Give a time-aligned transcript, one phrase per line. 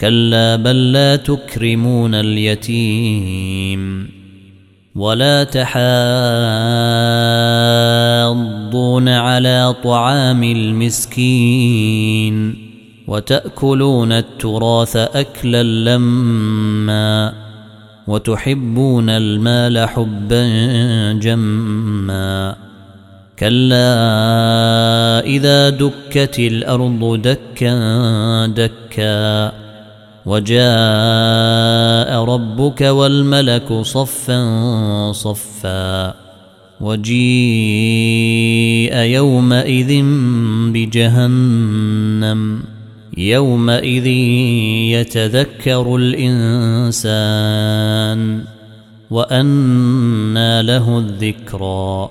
[0.00, 4.08] كلا بل لا تكرمون اليتيم
[4.94, 5.78] ولا تحاضون
[9.08, 11.48] على طعام المسكين
[13.08, 17.32] وتأكلون التراث أكلا لما
[18.06, 22.56] وتحبون المال حبا جما
[23.38, 23.94] كلا
[25.20, 29.67] إذا دكت الأرض دكا دكا
[30.28, 34.42] وجاء ربك والملك صفا
[35.12, 36.14] صفا
[36.80, 37.16] وجيء
[38.96, 40.02] يومئذ
[40.72, 42.62] بجهنم
[43.16, 44.06] يومئذ
[44.96, 47.40] يتذكر الإنسان
[49.10, 52.10] وأنى له الذكرى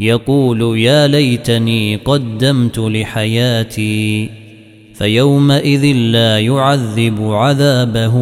[0.00, 4.45] يقول يا ليتني قدمت لحياتي
[4.98, 8.14] فيومئذ لا يعذب عذابه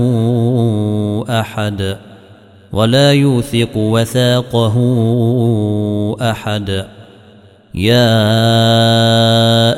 [1.41, 1.97] أحد
[2.73, 4.77] ولا يوثق وثاقه
[6.31, 6.87] أحد.
[7.75, 8.21] يا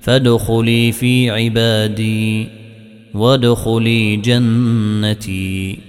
[0.00, 2.48] فادخلي في عبادي
[3.14, 5.87] وادخلي جنتي.